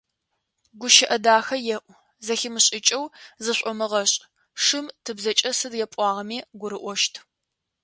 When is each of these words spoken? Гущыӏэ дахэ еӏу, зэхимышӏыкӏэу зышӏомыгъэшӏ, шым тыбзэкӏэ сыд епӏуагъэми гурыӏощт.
Гущыӏэ 0.79 1.17
дахэ 1.23 1.57
еӏу, 1.75 1.91
зэхимышӏыкӏэу 2.25 3.05
зышӏомыгъэшӏ, 3.43 4.19
шым 4.63 4.85
тыбзэкӏэ 5.03 5.51
сыд 5.59 5.73
епӏуагъэми 5.85 6.39
гурыӏощт. 6.59 7.13